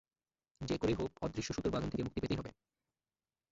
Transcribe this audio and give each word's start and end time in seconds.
যে 0.61 0.75
করেই 0.77 0.95
হোক 0.95 1.11
অদৃশ্য 1.21 1.49
সুতোর 1.53 1.73
বাঁধন 1.73 1.89
থেকে 1.89 2.03
মুক্তি 2.03 2.19
পেতেই 2.21 2.39
হবে। 2.39 2.51